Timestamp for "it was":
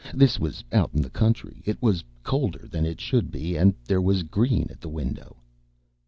1.63-2.03